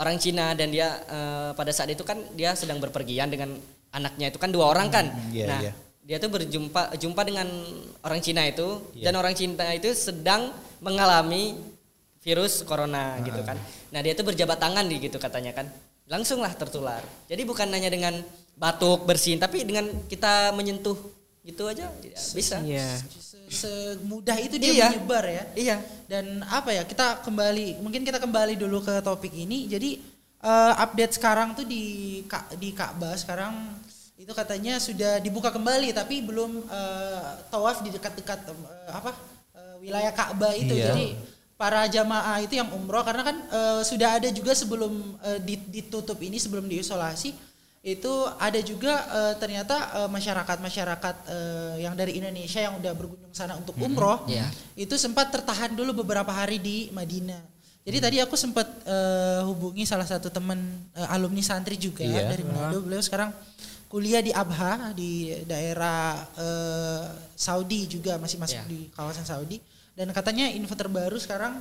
[0.00, 3.56] orang Cina dan dia eh, pada saat itu kan dia sedang berpergian dengan
[3.92, 5.06] anaknya itu kan dua orang kan.
[5.28, 5.72] iya, nah iya.
[6.02, 7.48] dia tuh berjumpa jumpa dengan
[8.02, 10.50] orang Cina itu dan orang Cina itu sedang
[10.82, 11.60] mengalami
[12.22, 13.58] virus corona gitu kan.
[13.90, 15.66] Nah dia tuh berjabat tangan di gitu katanya kan,
[16.06, 17.02] langsunglah tertular.
[17.26, 18.14] Jadi bukan hanya dengan
[18.54, 20.94] batuk bersin, tapi dengan kita menyentuh
[21.42, 21.90] gitu aja
[22.34, 22.62] bisa.
[22.62, 22.86] Iya.
[23.52, 24.86] Se- Semudah itu dia Iya.
[24.90, 25.44] menyebar ya.
[25.54, 25.76] Iya.
[26.08, 29.68] Dan apa ya kita kembali mungkin kita kembali dulu ke topik ini.
[29.68, 30.00] Jadi
[30.42, 31.84] eh, update sekarang tuh di
[32.26, 33.78] Ka- di Ka'bah sekarang
[34.18, 39.12] itu katanya sudah dibuka kembali tapi belum eh, tawaf di dekat-dekat eh, apa
[39.54, 40.74] eh, wilayah Ka'bah itu.
[40.74, 40.90] Iya.
[40.90, 41.06] Jadi
[41.54, 45.14] para jamaah itu yang umroh karena kan eh, sudah ada juga sebelum
[45.46, 47.51] di- ditutup ini sebelum diisolasi
[47.82, 53.58] itu ada juga eh, ternyata eh, masyarakat-masyarakat eh, yang dari Indonesia yang udah berkunjung sana
[53.58, 54.46] untuk umroh Iya.
[54.78, 57.42] itu sempat tertahan dulu beberapa hari di Madinah.
[57.82, 60.62] Jadi tadi aku sempat eh, hubungi salah satu teman
[60.94, 62.30] eh, alumni santri juga Iya.
[62.30, 62.86] dari Manado.
[62.86, 63.34] Beliau sekarang
[63.90, 68.70] kuliah di Abha di daerah eh, Saudi juga masih masuk Iya.
[68.70, 69.58] di kawasan Saudi.
[69.98, 71.58] Dan katanya info terbaru sekarang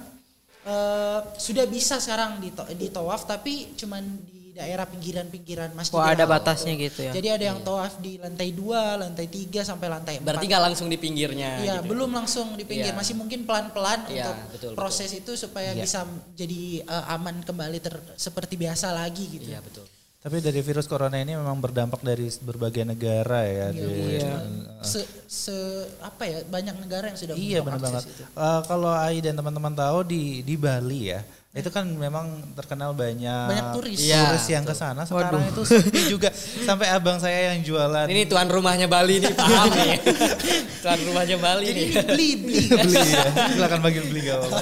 [0.70, 5.96] eh, sudah bisa sekarang di ditawaf tapi cuman di daerah pinggiran-pinggiran masjid.
[5.96, 7.12] Oh, ada batasnya gitu ya.
[7.12, 10.24] Jadi ada yang tawaf di lantai 2, lantai 3 sampai lantai 4.
[10.24, 11.50] Berarti nggak langsung di pinggirnya.
[11.58, 11.90] Iya, gitu.
[11.90, 12.98] belum langsung di pinggir, Iya.
[12.98, 15.82] masih mungkin pelan-pelan Iya, untuk betul, proses itu supaya Iya.
[15.82, 16.00] bisa
[16.32, 19.48] jadi eh, aman kembali ter- seperti biasa lagi gitu.
[19.48, 19.88] Iya betul.
[20.22, 23.68] Tapi dari virus corona ini memang berdampak dari berbagai negara ya.
[23.68, 24.38] Iya, di- iya.
[24.80, 28.06] Se, se- apa ya banyak negara yang sudah Iya benar banget.
[28.06, 28.22] itu.
[28.22, 33.48] Eh, kalau Ai dan teman-teman tahu di di Bali ya, itu kan memang terkenal banyak
[33.52, 34.00] Banyak turis.
[34.00, 35.04] Iya, turis yang ke sana.
[35.04, 36.32] Sekarang itu sepi juga.
[36.64, 40.00] Sampai abang saya yang jualan Ini tuan rumahnya Bali nih paham nih.
[40.84, 41.88] tuan rumahnya Bali Jadi nih.
[42.08, 42.62] beli beli.
[42.72, 43.28] beli ya.
[43.52, 44.60] Silakan panggil beli gak apa-apa.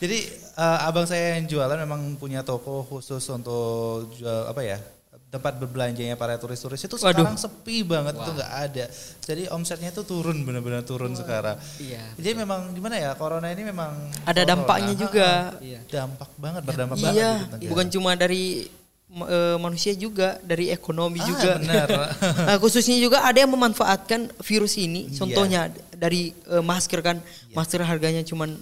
[0.00, 0.18] Jadi
[0.56, 4.80] eh, abang saya yang jualan memang punya toko khusus untuk jual apa ya?
[5.28, 7.20] Tempat berbelanjanya para turis-turis itu Waduh.
[7.20, 8.84] sekarang sepi banget itu nggak ada.
[9.20, 11.60] Jadi omsetnya itu turun benar-benar turun sekarang.
[11.76, 12.00] Iya.
[12.16, 13.92] Jadi memang gimana ya corona ini memang
[14.24, 14.48] Ada corona.
[14.48, 15.28] dampaknya juga.
[15.60, 15.80] Iya.
[15.84, 17.68] dampak banget berdampak banget Iya, gitu negara.
[17.68, 18.44] bukan cuma dari
[19.08, 21.52] eh, manusia juga, dari ekonomi Ah, juga.
[21.56, 21.88] benar.
[22.48, 25.08] Nah, khususnya juga ada yang memanfaatkan virus ini.
[25.08, 25.16] Iya.
[25.18, 25.60] Contohnya
[25.92, 27.16] dari eh, masker kan,
[27.52, 28.56] masker harganya cuman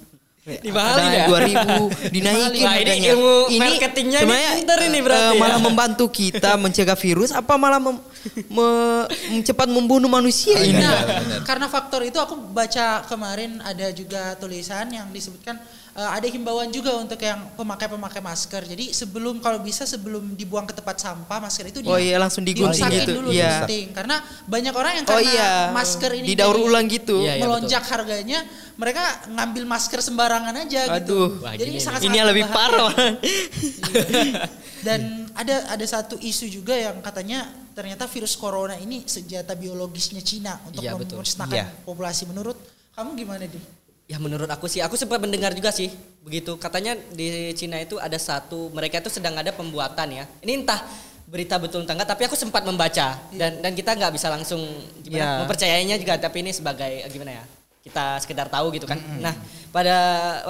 [0.46, 1.26] Dimahalin ada ya?
[1.26, 3.08] 2000 dinaikin Wah, ini harganya.
[3.18, 5.40] ilmu marketingnya ini sebenarnya, pinter ini berarti eh, ya.
[5.42, 7.98] malah membantu kita mencegah virus apa malah mem,
[8.46, 9.06] me-
[9.42, 15.10] cepat membunuh manusia ini Nah, karena faktor itu aku baca kemarin ada juga tulisan yang
[15.10, 15.58] disebutkan
[15.96, 18.62] eh, ada himbauan juga untuk yang pemakai-pemakai masker.
[18.62, 22.84] Jadi sebelum kalau bisa sebelum dibuang ke tempat sampah masker itu Oh iya, langsung digunting
[22.92, 23.16] gitu.
[23.16, 23.64] dulu Iya.
[23.64, 23.96] digunting.
[23.96, 27.24] Karena banyak orang yang Oh karena iya, masker ini didaur ulang gitu.
[27.24, 28.44] Iya, iya, melonjak harganya,
[28.76, 30.96] mereka ngambil masker sembarangan aja Aduh.
[31.00, 31.18] gitu.
[31.40, 31.82] Wah, Jadi gini nih.
[31.82, 32.92] sangat ini lebih parah
[34.86, 37.42] Dan ada ada satu isu juga yang katanya
[37.74, 41.20] ternyata virus corona ini senjata biologisnya Cina untuk Iya, betul.
[41.20, 41.66] memusnahkan Iya.
[41.82, 42.22] populasi.
[42.28, 42.56] Menurut
[42.94, 43.64] kamu gimana deh?
[44.06, 45.90] Ya menurut aku sih, aku sempat mendengar juga sih
[46.22, 46.54] begitu.
[46.58, 50.24] Katanya di Cina itu ada satu, mereka itu sedang ada pembuatan ya.
[50.46, 50.78] Ini entah
[51.26, 54.62] berita betul entah enggak, tapi aku sempat membaca dan dan kita nggak bisa langsung
[55.02, 55.30] gimana Ya.
[55.42, 56.14] mempercayainya juga.
[56.22, 57.44] Tapi ini sebagai eh, gimana ya?
[57.82, 58.98] Kita sekedar tahu gitu kan.
[59.18, 59.34] Nah
[59.74, 59.94] pada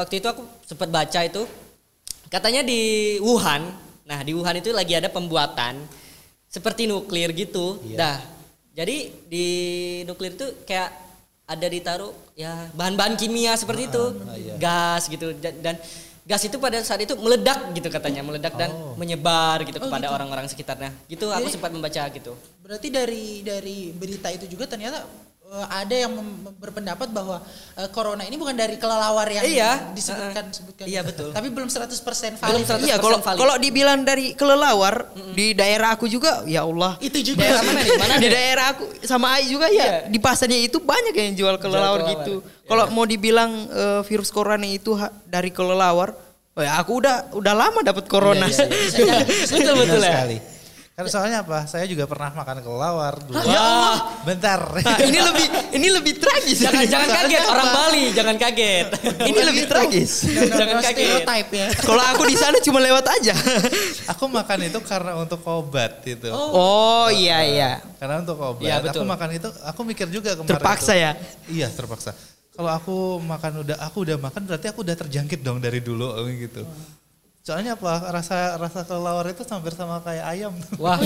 [0.04, 1.48] waktu itu aku sempat baca itu
[2.28, 3.72] katanya di Wuhan.
[4.04, 5.80] Nah di Wuhan itu lagi ada pembuatan
[6.44, 7.80] seperti nuklir gitu.
[7.96, 8.20] Dah.
[8.76, 9.46] Jadi di
[10.04, 11.05] nuklir itu kayak
[11.46, 14.04] ada ditaruh ya bahan-bahan kimia seperti itu,
[14.58, 15.30] gas gitu.
[15.38, 15.74] Dan, dan
[16.26, 20.90] gas itu pada saat itu meledak gitu katanya, meledak dan menyebar gitu kepada orang-orang sekitarnya.
[21.06, 22.34] Gitu aku Jadi- sempat membaca gitu.
[22.66, 25.06] Berarti dari dari berita itu juga ternyata
[25.46, 26.12] eh, ada yang
[26.56, 27.38] berpendapat bahwa
[27.74, 30.56] eh, corona ini bukan dari kelelawar yang Iya, disebutkan uh-uh.
[30.56, 30.84] sebutkan.
[30.84, 31.30] Iya, betul.
[31.30, 31.86] Tapi belum 100%
[32.36, 32.50] valid.
[32.50, 33.38] Belum 100% Iya kalau valid.
[33.38, 36.98] kalau dibilang dari kelelawar di daerah aku juga ya Allah.
[36.98, 37.46] Itu juga.
[37.46, 37.92] Daerah mana nih?
[37.96, 42.02] Mana di daerah aku sama Ai juga ya di pasarnya itu banyak yang jual kelelawar
[42.02, 42.26] kelelawar.
[42.26, 42.34] gitu.
[42.66, 46.10] Kalau mau dibilang eh, virus corona itu dari kelelawar,
[46.52, 48.50] oh ya aku udah udah lama dapat corona.
[48.50, 49.18] Iya, iya, iya.
[49.46, 50.24] betul betul ya.
[50.96, 51.68] Karena soalnya apa?
[51.68, 53.36] Saya juga pernah makan kelawar dulu.
[53.44, 54.16] Ya Allah.
[54.24, 54.80] Bentar.
[54.80, 56.56] Nah, ini lebih ini lebih tragis.
[56.56, 57.52] Jangan jangan kaget apa?
[57.52, 58.86] orang Bali, jangan kaget.
[59.28, 60.24] ini lebih tragis.
[60.56, 60.96] jangan kaget.
[60.96, 61.68] stereotype ya.
[61.84, 63.36] Kalau aku di sana cuma lewat aja.
[64.16, 66.32] Aku makan itu karena untuk obat itu.
[66.32, 67.70] Oh iya iya.
[68.00, 68.64] Karena untuk obat.
[68.64, 69.04] Iya, betul.
[69.04, 70.48] Aku makan itu, aku mikir juga kemarin.
[70.48, 71.04] Terpaksa itu.
[71.04, 71.10] ya.
[71.52, 72.16] Iya terpaksa.
[72.56, 76.08] Kalau aku makan udah, aku udah makan berarti aku udah terjangkit dong dari dulu
[76.40, 76.64] gitu.
[77.46, 78.10] Soalnya apa?
[78.10, 80.50] Rasa rasa kelawar itu hampir sama kayak ayam.
[80.82, 80.98] Wah,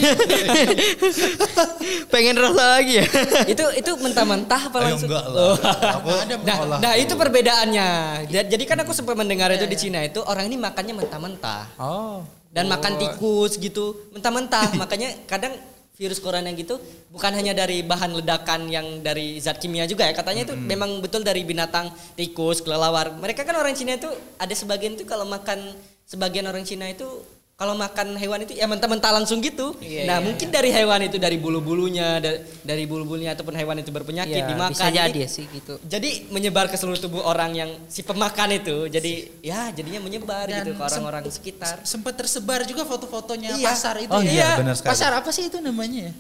[2.13, 3.07] Pengen rasa lagi ya.
[3.45, 5.13] itu itu mentah-mentah apa langsung?
[5.13, 5.53] enggak Oh.
[5.61, 6.01] lah.
[6.01, 6.09] Aku
[6.41, 7.89] Nah, nah itu perbedaannya.
[8.33, 11.77] Ja- Jadi kan aku sempat mendengar itu di Cina itu orang ini makannya mentah-mentah.
[11.77, 12.25] Oh.
[12.51, 15.55] dan makan tikus gitu mentah-mentah makanya kadang
[15.95, 20.43] virus corona gitu bukan hanya dari bahan ledakan yang dari zat kimia juga ya katanya
[20.43, 21.87] itu memang betul dari binatang
[22.19, 25.63] tikus kelelawar mereka kan orang Cina itu ada sebagian itu kalau makan
[26.11, 27.07] sebagian orang Cina itu
[27.55, 32.17] kalau makan hewan itu ya mentah-mentah langsung gitu nah mungkin dari hewan itu dari bulu-bulunya
[32.17, 35.77] da- dari bulu-bulunya ataupun hewan itu berpenyakit Ya, dimakan bisa Jadi- sih gitu.
[35.85, 40.65] jadi menyebar ke seluruh tubuh orang yang si pemakan itu jadi ya jadinya menyebar Dan
[40.65, 43.67] gitu ke orang-orang sekitar Sempat tersebar juga foto-fotonya Iya.
[43.69, 44.33] pasar itu Oh ya.
[44.33, 44.91] iya, benar sekali.
[44.91, 46.13] Pasar apa sih itu namanya ya?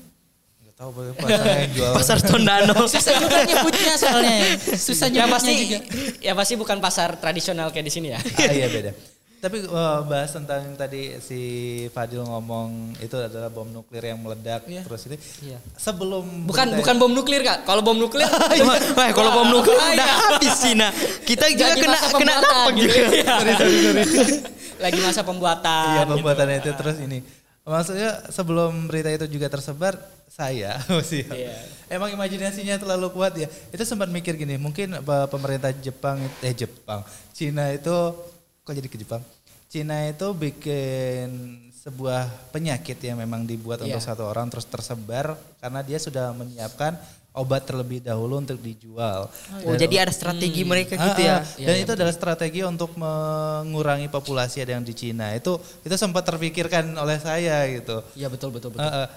[0.76, 1.92] Tahu pasarnya yang jual.
[1.92, 2.72] Pasar Tondano.
[2.88, 4.48] Susah juga nyebutnya soalnya ya.
[4.72, 5.78] Susah ya nyebutnya pasti juga.
[6.20, 8.20] ya pasti bukan pasar tradisional kayak di sini ya.
[8.20, 8.92] ah, iya beda.
[9.40, 11.40] Tapi eh, bahas tentang yang tadi si
[11.88, 14.84] Fadil ngomong itu adalah bom nuklir yang meledak Iya.
[14.84, 15.16] terus ini.
[15.40, 15.56] Iya.
[15.74, 17.64] Sebelum Bukan berita- bukan bom nuklir kak.
[17.64, 18.28] Kalau bom nuklir
[18.92, 19.96] Wah, kalau bom nuklir bahaya.
[19.96, 20.92] udah habis Cina.
[21.24, 22.84] Kita juga Jadi kena kena pembuatan dampak gitu.
[22.84, 23.00] juga.
[23.08, 23.56] Iya.
[24.84, 25.84] Lagi masa pembuatan.
[25.88, 26.12] Iya gitu.
[26.14, 27.18] pembuatannya itu terus ini.
[27.62, 31.24] Maksudnya sebelum berita itu juga tersebar, saya sih.
[31.24, 31.52] Iya.
[31.88, 33.48] Emang imajinasinya terlalu kuat ya.
[33.68, 37.00] Itu sempat mikir gini, mungkin apa, pemerintah Jepang eh Jepang,
[37.30, 37.96] Cina itu
[38.70, 39.22] kok jadi ke Jepang?
[39.66, 41.28] Cina itu bikin
[41.76, 44.06] sebuah penyakit yang memang dibuat untuk Iya.
[44.06, 46.94] satu orang terus tersebar karena dia sudah menyiapkan
[47.32, 49.30] obat terlebih dahulu untuk dijual.
[49.62, 51.36] Oh, Dan- jadi ada strategi mereka Ah, gitu ya.
[51.38, 51.42] ah.
[51.56, 55.30] Dan itu adalah strategi untuk mengurangi populasi ada yang di Cina.
[55.32, 58.02] Itu itu sempat terpikirkan oleh saya gitu.
[58.14, 58.82] Iya betul betul betul.
[58.82, 59.08] Ah, ah.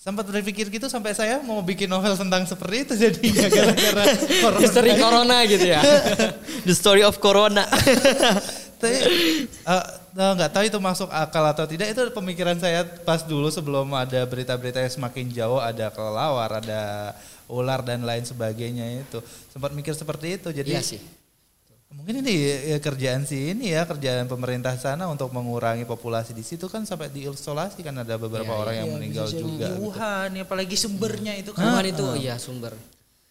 [0.00, 4.04] sempat berpikir gitu sampai saya mau bikin novel tentang seperti itu jadinya gara-gara
[4.40, 4.96] corona.
[4.96, 5.80] Corona gitu ya.
[6.66, 7.68] The story of Corona.
[8.80, 9.84] Tapi eh,
[10.16, 14.24] eh, nggak tahu itu masuk akal atau tidak itu pemikiran saya pas dulu sebelum ada
[14.24, 17.12] berita-berita yang semakin jauh ada kelelawar, ada
[17.50, 19.20] ular dan lain sebagainya itu
[19.52, 21.00] sempat mikir seperti itu jadi Iya sih.
[21.90, 22.34] Mungkin ini
[22.70, 27.10] ya, kerjaan sih ini ya kerjaan pemerintah sana untuk mengurangi populasi di situ kan sampai
[27.10, 29.66] diisolasi kan ada beberapa orang yang Iya, meninggal bisa jadi juga.
[29.66, 29.82] Di gitu.
[29.90, 31.66] Wuhan, ya, apalagi sumbernya itu kan.
[31.66, 32.78] Wuhan itu iya sumber.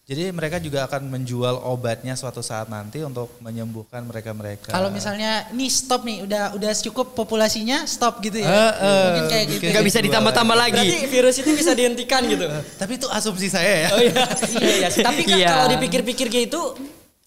[0.09, 4.73] Jadi mereka juga akan menjual obatnya suatu saat nanti untuk menyembuhkan mereka-mereka.
[4.73, 8.49] Kalau misalnya nih stop nih, udah udah cukup populasinya stop gitu ya.
[8.49, 9.61] Eh, eh, Mungkin kayak gitu.
[9.69, 10.81] Nggak bisa ditambah-tambah lagi.
[10.81, 12.41] Berarti virus itu bisa dihentikan gitu.
[12.75, 13.89] tapi itu asumsi saya ya.
[13.93, 14.13] Oh iya.
[14.57, 14.89] iya, iya.
[15.13, 15.47] Tapi kan Iya.
[15.47, 16.61] kalau dipikir-pikir gitu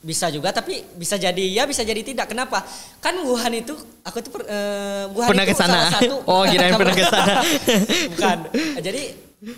[0.02, 2.66] bisa juga tapi bisa jadi ya bisa jadi tidak kenapa
[2.98, 3.70] kan Wuhan itu
[4.02, 5.70] aku tuh per- eh, Wuhan Pernah itu ke sana.
[5.70, 7.38] salah satu Oh, kirain pernah ke sana.
[8.10, 8.38] bukan
[8.82, 9.02] jadi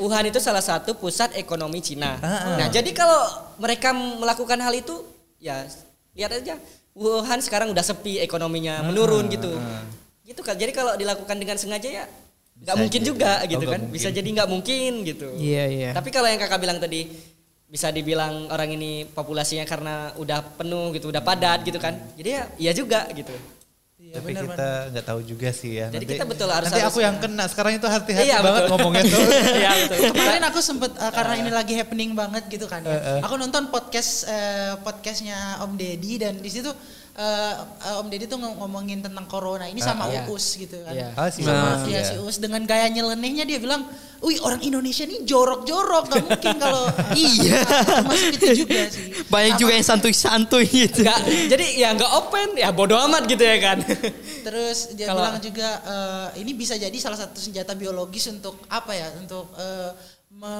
[0.01, 2.17] Wuhan itu salah satu pusat ekonomi Cina
[2.57, 3.21] nah jadi kalau
[3.61, 5.05] mereka melakukan hal itu
[5.37, 5.69] ya
[6.17, 6.57] lihat aja
[6.97, 9.53] Wuhan sekarang udah sepi ekonominya menurun gitu
[10.25, 12.05] gitu kan jadi kalau dilakukan dengan sengaja ya
[12.55, 13.09] nggak mungkin jadi.
[13.13, 13.93] juga Oh, gitu kan mungkin.
[13.93, 15.91] bisa jadi nggak mungkin gitu Iya, iya.
[15.93, 17.11] tapi kalau yang kakak bilang tadi
[17.65, 21.99] bisa dibilang orang ini populasinya karena udah penuh gitu, udah padat gitu kan.
[22.15, 23.35] Jadi ya iya juga gitu.
[24.15, 25.87] Iya Tapi benar kita nggak tahu juga sih ya.
[25.91, 27.45] Jadi kita betul harus- Nanti harus- aku yang kena.
[27.51, 28.71] Sekarang itu hati-hati Iya, banget betul.
[28.79, 29.21] ngomongnya tuh.
[29.59, 29.99] Iya betul.
[30.15, 33.19] Kemarin aku sempet uh, karena ini lagi happening banget gitu kan ya.
[33.27, 36.71] Aku nonton podcast uh, podcastnya Om Deddy dan di situ
[37.15, 40.27] uh, uh, Om Deddy tuh ngom- ngomongin tentang corona ini sama iya.
[40.27, 40.93] Uus gitu kan.
[40.93, 41.09] Iya.
[41.15, 42.03] Ah, si Sama Uus, ya, iya.
[42.05, 43.87] si Uus dengan gaya nyelenehnya dia bilang,
[44.19, 46.85] "Wih, orang Indonesia nih jorok-jorok, gak mungkin kalau
[47.17, 47.61] Iya.
[47.65, 51.01] termasuk itu juga sih." Banyak Sama- juga yang santuy-santuy gitu.
[51.01, 53.79] Nggak, jadi ya nggak open ya bodoh amat gitu ya kan.
[54.47, 58.93] Terus dia Kalau- bilang juga eh, ini bisa jadi salah satu senjata biologis untuk apa
[58.93, 59.09] ya?
[59.17, 60.14] Untuk eh, me-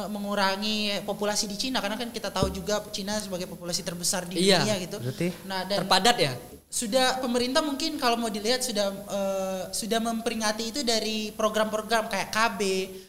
[0.07, 4.63] mengurangi populasi di Cina karena kan kita tahu juga Cina sebagai populasi terbesar di Iya.
[4.63, 4.97] dunia gitu.
[4.97, 5.29] Berarti?
[5.45, 6.33] Nah, dan Terpadat ya.
[6.71, 12.61] sudah pemerintah mungkin kalau mau dilihat sudah eh, sudah memperingati itu dari program-program kayak KB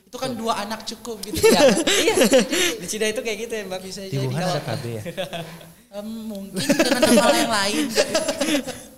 [0.06, 1.38] itu kan dua anak cukup gitu.
[1.56, 1.62] Ya,
[2.02, 2.16] iya.
[2.78, 3.80] Di Cina itu kayak gitu ya Mbak.
[3.82, 5.02] Bisa Di jadi Wuhan kalau ada KB ya.
[6.04, 7.86] mungkin dengan nama yang lain.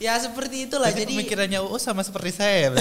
[0.00, 0.88] ya seperti itulah.
[0.88, 2.68] Jadi Jadi pemikirannya Uus sama seperti saya ya.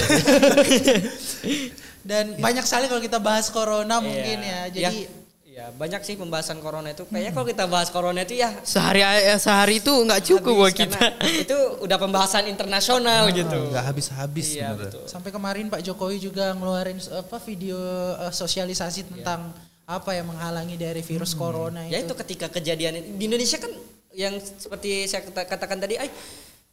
[2.02, 4.72] dan banyak sekali kalau kita bahas corona mungkin ya.
[4.72, 5.12] Jadi ya,
[5.46, 7.04] ya, banyak sih pembahasan corona itu.
[7.04, 11.20] Kayaknya kalau kita bahas corona itu ya Sehari eh, sehari itu nggak cukup buat kita.
[11.44, 13.68] itu udah pembahasan internasional gitu.
[13.70, 15.04] Nggak habis-habis Iya, betul.
[15.06, 17.78] Sampai kemarin Pak Jokowi juga ngeluarin apa video
[18.18, 19.52] eh, sosialisasi tentang
[19.84, 22.22] apa yang menghalangi dari virus corona Ya itu itu.
[22.22, 23.74] ketika kejadian di Indonesia kan
[24.14, 26.10] yang seperti saya kata- katakan tadi, ay,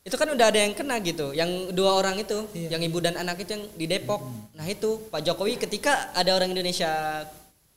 [0.06, 2.78] itu kan udah ada yang kena gitu, yang dua orang itu, Iya.
[2.78, 4.22] yang ibu dan anak itu yang di Depok.
[4.54, 7.26] Nah itu Pak Jokowi ketika ada orang Indonesia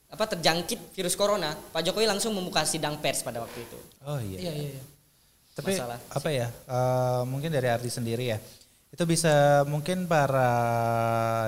[0.06, 3.78] apa terjangkit virus corona, Pak Jokowi langsung membuka sidang pers pada waktu itu.
[4.06, 4.46] Oh iya.
[4.46, 4.82] Iya iya iya.
[5.50, 5.98] Tapi Masalah.
[6.06, 6.46] apa ya?
[6.48, 8.38] eh, mungkin dari Ardi sendiri ya.
[8.90, 10.50] Itu bisa mungkin para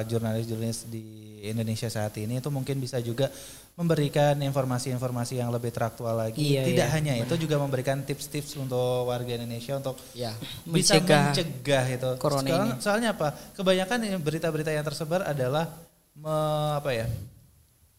[0.07, 1.03] jurnalis-jurnalis di
[1.43, 3.31] Indonesia saat ini itu mungkin bisa juga
[3.73, 6.37] memberikan informasi-informasi yang lebih teraktual lagi.
[6.39, 10.37] Iya, Tidak iya, hanya itu juga memberikan tips-tips untuk warga Indonesia untuk Ya.
[10.63, 12.11] bisa Mencegah mencegah itu.
[12.21, 12.85] corona Sekarang, ini.
[12.85, 13.29] Soalnya apa?
[13.57, 15.73] Kebanyakan berita-berita yang tersebar adalah
[16.13, 17.07] me- apa ya?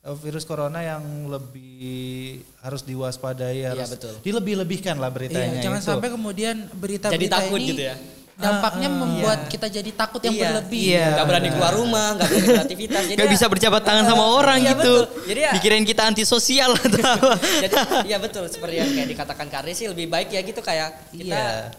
[0.03, 4.13] eh, virus corona yang lebih harus diwaspadai harus betul.
[4.19, 5.87] dilebih-lebihkan lah beritanya Iya, jangan itu.
[5.89, 7.95] sampai kemudian berita-berita Jadi takut ini gitu ya.
[8.33, 10.43] Dampaknya membuat kita jadi takut yang Iya.
[10.43, 10.83] berlebih.
[10.89, 11.07] Iya.
[11.13, 13.01] Nggak berani keluar rumah, nggak berani beraktivitas.
[13.03, 14.93] Jadi Nggak ya- bisa berjabat tangan sama orang Iya, gitu.
[14.99, 15.01] betul.
[15.23, 17.31] Jadi ya Dikirain kita antisosial atau apa.
[17.59, 21.29] jadi ya betul seperti yang kayak dikatakan Karni sih lebih baik ya gitu kayak kita
[21.35, 21.69] Iya.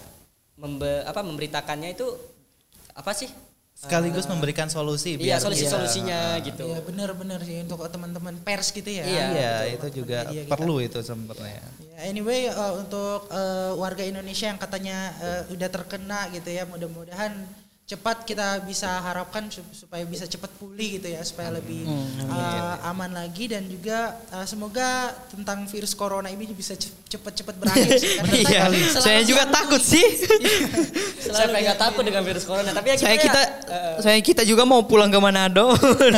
[0.57, 2.07] membe- apa memberitakannya itu
[2.93, 3.27] apa sih?
[3.75, 6.65] Sekaligus memberikan solusi Iya, biar solusi bisa- solusinya gitu.
[6.65, 9.05] Iya benar-benar sih untuk teman-teman pers gitu ya.
[9.05, 9.27] Iya.
[9.35, 10.55] Iya, itu juga media kita.
[10.55, 11.63] perlu itu sebenarnya.
[11.93, 17.35] Ya, anyway uh, untuk uh, warga Indonesia yang katanya uh, udah terkena gitu ya mudah-mudahan
[17.85, 21.85] cepat kita bisa harapkan sup- supaya bisa cepat pulih gitu ya supaya lebih
[22.33, 28.01] uh, aman lagi dan juga uh, semoga tentang virus corona ini bisa ce- cepat-cepat berakhir
[28.01, 30.01] sih Iya, selalu saya juga takut sih.
[31.25, 34.85] Saya nggak takut dengan virus corona, tapi ya saya kita, ya, saya kita juga mau
[34.85, 35.73] pulang ke Manado.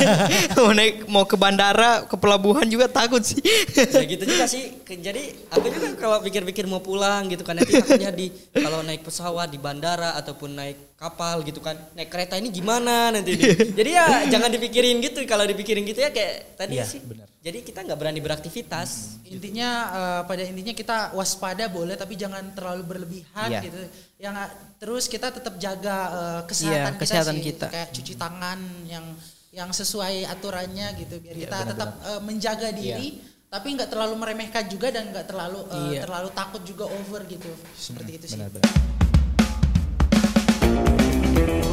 [0.59, 3.39] mau naik mau ke bandara, ke pelabuhan juga takut sih.
[3.79, 4.83] ya gitu juga sih.
[4.83, 9.47] Jadi aku juga kalau pikir-pikir mau pulang gitu kan nanti takutnya di kalau naik pesawat
[9.47, 13.45] di bandara ataupun naik kapal gitu kan naik kereta ini gimana nanti ini.
[13.79, 17.05] Jadi ya jangan dipikirin gitu kalau dipikirin gitu ya kayak tadi Iya, sih.
[17.05, 17.29] benar.
[17.39, 19.21] Jadi kita nggak berani beraktivitas.
[19.27, 23.61] intinya uh, pada intinya kita waspada boleh tapi jangan terlalu berlebihan Iya.
[23.61, 23.77] gitu
[24.17, 27.45] yang uh, terus kita tetap jaga uh, kesehatan, Iya, kesehatan sih.
[27.45, 27.67] kita.
[27.69, 29.05] kayak cuci tangan yang
[29.53, 34.65] yang sesuai aturannya gitu biar Iya, kita tetap uh, menjaga diri tapi nggak terlalu meremehkan
[34.67, 36.09] juga dan nggak terlalu uh, Iya.
[36.09, 38.96] terlalu takut juga over gitu seperti itu sih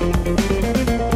[0.04, 1.13] Benar-benar.